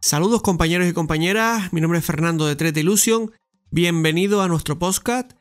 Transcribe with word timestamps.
Saludos 0.00 0.42
compañeros 0.42 0.86
y 0.86 0.92
compañeras, 0.92 1.72
mi 1.72 1.80
nombre 1.80 1.98
es 1.98 2.04
Fernando 2.04 2.46
de 2.46 2.56
3D 2.56 2.82
Illusion, 2.82 3.32
bienvenido 3.72 4.42
a 4.42 4.48
nuestro 4.48 4.78
podcast. 4.78 5.32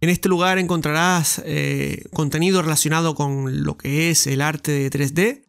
En 0.00 0.08
este 0.08 0.28
lugar 0.28 0.58
encontrarás 0.58 1.40
eh, 1.44 2.06
contenido 2.12 2.60
relacionado 2.60 3.14
con 3.14 3.62
lo 3.62 3.76
que 3.76 4.10
es 4.10 4.26
el 4.26 4.40
arte 4.40 4.72
de 4.72 4.90
3D, 4.90 5.44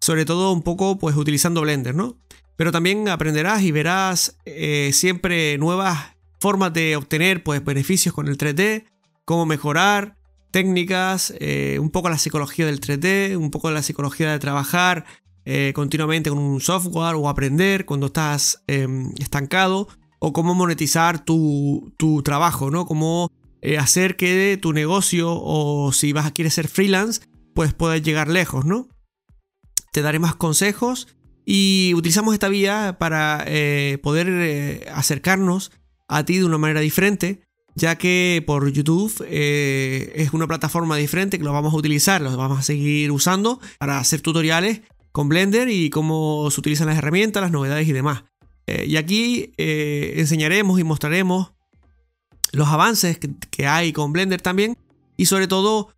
sobre 0.00 0.24
todo 0.24 0.50
un 0.52 0.62
poco 0.62 0.98
pues 0.98 1.14
utilizando 1.14 1.60
Blender, 1.60 1.94
¿no? 1.94 2.16
Pero 2.56 2.72
también 2.72 3.06
aprenderás 3.10 3.60
y 3.62 3.70
verás 3.70 4.38
eh, 4.46 4.92
siempre 4.94 5.58
nuevas 5.58 6.16
formas 6.40 6.72
de 6.72 6.96
obtener 6.96 7.42
pues 7.42 7.62
beneficios 7.62 8.14
con 8.14 8.28
el 8.28 8.38
3D, 8.38 8.86
cómo 9.26 9.44
mejorar, 9.44 10.16
técnicas, 10.52 11.34
eh, 11.38 11.76
un 11.78 11.90
poco 11.90 12.08
la 12.08 12.16
psicología 12.16 12.64
del 12.64 12.80
3D, 12.80 13.36
un 13.36 13.50
poco 13.50 13.70
la 13.70 13.82
psicología 13.82 14.32
de 14.32 14.38
trabajar 14.38 15.04
eh, 15.46 15.72
continuamente 15.74 16.28
con 16.28 16.38
un 16.38 16.60
software 16.60 17.14
o 17.14 17.28
aprender 17.28 17.86
cuando 17.86 18.06
estás 18.06 18.62
em, 18.66 19.12
estancado 19.18 19.88
o 20.18 20.32
cómo 20.32 20.54
monetizar 20.54 21.24
tu, 21.24 21.94
trabajo, 22.24 22.70
¿no? 22.70 22.84
Cómo 22.84 23.30
eh, 23.62 23.78
hacer 23.78 24.16
que 24.16 24.58
tu 24.60 24.72
negocio 24.72 25.32
o 25.32 25.92
si 25.92 26.12
vas 26.12 26.26
a 26.26 26.34
querer 26.34 26.52
ser 26.52 26.68
freelance, 26.68 27.22
pues 27.54 27.72
puedas 27.72 28.02
llegar 28.02 28.28
lejos, 28.28 28.64
¿no? 28.66 28.88
Te 29.92 30.02
daré 30.02 30.18
más 30.18 30.34
consejos 30.34 31.08
y 31.46 31.94
utilizamos 31.94 32.34
esta 32.34 32.48
vía 32.48 32.96
para 32.98 33.46
poder 34.02 34.90
acercarnos 34.92 35.72
a 36.08 36.24
ti 36.24 36.38
de 36.38 36.44
una 36.44 36.58
manera 36.58 36.80
diferente 36.80 37.46
ya 37.76 37.96
que 37.96 38.42
por 38.46 38.72
YouTube 38.72 39.24
eh, 39.28 40.12
es 40.16 40.32
una 40.32 40.48
plataforma 40.48 40.96
diferente 40.96 41.38
que 41.38 41.44
lo 41.44 41.52
vamos 41.52 41.74
a 41.74 41.76
utilizar, 41.76 42.22
lo 42.22 42.34
vamos 42.36 42.58
a 42.58 42.62
seguir 42.62 43.12
usando 43.12 43.60
para 43.78 43.98
hacer 43.98 44.22
tutoriales 44.22 44.80
con 45.16 45.30
Blender 45.30 45.70
y 45.70 45.88
cómo 45.88 46.50
se 46.50 46.60
utilizan 46.60 46.88
las 46.88 46.98
herramientas, 46.98 47.40
las 47.40 47.50
novedades 47.50 47.88
y 47.88 47.92
demás. 47.92 48.24
Eh, 48.66 48.84
y 48.86 48.98
aquí 48.98 49.54
eh, 49.56 50.12
enseñaremos 50.18 50.78
y 50.78 50.84
mostraremos 50.84 51.52
los 52.52 52.68
avances 52.68 53.18
que, 53.50 53.66
hay 53.66 53.94
con 53.94 54.12
Blender 54.12 54.42
también 54.42 54.76
y 55.16 55.26
sobre 55.26 55.48
todo 55.48 55.88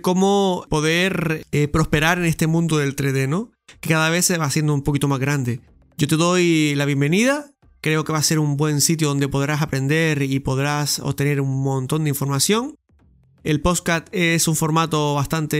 cómo 0.00 0.64
poder 0.70 1.44
prosperar 1.70 2.18
en 2.18 2.24
este 2.24 2.46
mundo 2.46 2.78
del 2.78 2.96
3D, 2.96 3.28
¿no? 3.28 3.50
Que 3.80 3.90
cada 3.90 4.08
vez 4.08 4.24
se 4.24 4.38
va 4.38 4.46
haciendo 4.46 4.72
un 4.72 4.82
poquito 4.82 5.06
más 5.06 5.18
grande. 5.18 5.60
Yo 5.98 6.08
te 6.08 6.16
doy 6.16 6.74
la 6.76 6.86
bienvenida 6.86 7.50
Creo 7.86 8.02
que 8.02 8.12
va 8.12 8.18
a 8.18 8.22
ser 8.24 8.40
un 8.40 8.56
buen 8.56 8.80
sitio 8.80 9.06
donde 9.06 9.28
podrás 9.28 9.62
aprender 9.62 10.20
y 10.22 10.40
podrás 10.40 10.98
obtener 10.98 11.40
un 11.40 11.62
montón 11.62 12.02
de 12.02 12.10
información. 12.10 12.74
El 13.46 13.60
podcast 13.60 14.08
es 14.10 14.48
un 14.48 14.56
formato 14.56 15.14
bastante 15.14 15.56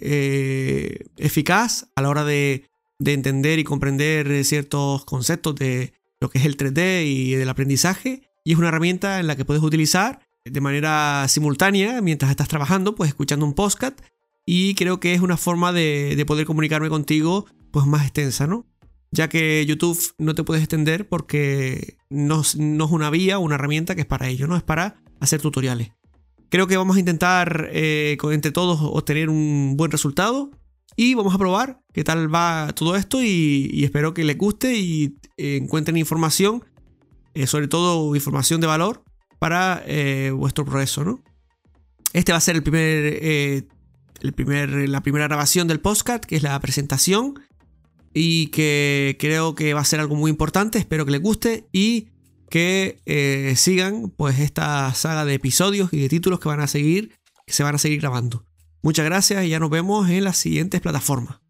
eh, 0.00 1.06
eficaz 1.16 1.88
a 1.96 2.02
la 2.02 2.08
hora 2.08 2.22
de, 2.22 2.70
entender 3.04 3.58
y 3.58 3.64
comprender 3.64 4.44
ciertos 4.44 5.04
conceptos 5.04 5.56
de 5.56 5.94
lo 6.20 6.30
que 6.30 6.38
es 6.38 6.44
el 6.44 6.56
3D 6.56 7.04
y 7.06 7.34
del 7.34 7.48
aprendizaje. 7.48 8.22
Y 8.44 8.52
es 8.52 8.58
una 8.58 8.68
herramienta 8.68 9.18
en 9.18 9.26
la 9.26 9.34
que 9.34 9.44
puedes 9.44 9.64
utilizar 9.64 10.20
de 10.44 10.60
manera 10.60 11.26
simultánea 11.26 12.00
mientras 12.02 12.30
estás 12.30 12.46
trabajando, 12.46 12.94
pues 12.94 13.08
escuchando 13.08 13.44
un 13.44 13.54
podcast. 13.54 13.98
Y 14.46 14.76
creo 14.76 15.00
que 15.00 15.12
es 15.12 15.20
una 15.20 15.36
forma 15.36 15.72
de, 15.72 16.14
de 16.16 16.24
poder 16.24 16.46
comunicarme 16.46 16.88
contigo 16.88 17.46
pues 17.72 17.84
más 17.84 18.02
extensa, 18.04 18.46
¿no? 18.46 18.64
ya 19.10 19.28
que 19.28 19.66
YouTube 19.66 19.98
no 20.18 20.36
te 20.36 20.44
puedes 20.44 20.62
extender 20.62 21.08
porque 21.08 21.96
no, 22.10 22.42
es 22.42 22.54
una 22.54 23.10
vía 23.10 23.38
una 23.38 23.56
herramienta 23.56 23.96
que 23.96 24.02
es 24.02 24.06
para 24.06 24.28
ello, 24.28 24.46
no 24.46 24.56
es 24.56 24.62
para 24.62 25.02
hacer 25.18 25.40
tutoriales. 25.40 25.90
Creo 26.54 26.68
que 26.68 26.76
vamos 26.76 26.94
a 26.94 27.00
intentar 27.00 27.68
eh, 27.72 28.16
entre 28.30 28.52
todos 28.52 28.78
obtener 28.80 29.28
un 29.28 29.74
buen 29.76 29.90
resultado 29.90 30.52
y 30.94 31.14
vamos 31.14 31.34
a 31.34 31.38
probar 31.38 31.80
qué 31.92 32.04
tal 32.04 32.32
va 32.32 32.70
todo 32.76 32.94
esto 32.94 33.20
y, 33.20 33.82
espero 33.82 34.14
que 34.14 34.22
les 34.22 34.38
guste 34.38 34.76
y 34.76 35.16
eh, 35.36 35.56
encuentren 35.60 35.96
información, 35.96 36.64
eh, 37.34 37.48
sobre 37.48 37.66
todo 37.66 38.14
información 38.14 38.60
de 38.60 38.68
valor 38.68 39.02
para 39.40 39.82
vuestro 40.34 40.64
progreso, 40.64 41.02
¿no? 41.02 41.24
Este 42.12 42.30
va 42.30 42.38
a 42.38 42.40
ser 42.40 42.54
el 42.54 42.62
primer, 42.62 43.04
el 44.20 44.32
primer, 44.32 44.88
la 44.88 45.02
primera 45.02 45.26
grabación 45.26 45.66
del 45.66 45.80
podcast, 45.80 46.24
que 46.24 46.36
es 46.36 46.44
la 46.44 46.60
presentación 46.60 47.34
y 48.12 48.46
que 48.52 49.16
creo 49.18 49.56
que 49.56 49.74
va 49.74 49.80
a 49.80 49.84
ser 49.84 49.98
algo 49.98 50.14
muy 50.14 50.30
importante. 50.30 50.78
Espero 50.78 51.04
que 51.04 51.10
les 51.10 51.20
guste 51.20 51.66
y 51.72 52.10
que 52.54 53.00
eh, 53.04 53.54
sigan 53.56 54.10
pues 54.16 54.38
esta 54.38 54.94
saga 54.94 55.24
de 55.24 55.34
episodios 55.34 55.92
y 55.92 55.98
de 55.98 56.08
títulos 56.08 56.38
que 56.38 56.46
van 56.46 56.60
a 56.60 56.68
seguir, 56.68 57.10
que 57.48 57.52
se 57.52 57.64
van 57.64 57.74
a 57.74 57.78
seguir 57.78 58.00
grabando. 58.00 58.46
Muchas 58.80 59.04
gracias 59.04 59.44
y 59.44 59.48
ya 59.48 59.58
nos 59.58 59.70
vemos 59.70 60.08
en 60.08 60.22
las 60.22 60.36
siguientes 60.36 60.80
plataformas. 60.80 61.43